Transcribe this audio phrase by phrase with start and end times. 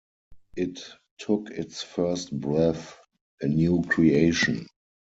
[0.55, 0.79] It
[1.19, 2.99] took its first breath;
[3.41, 4.65] a new creation!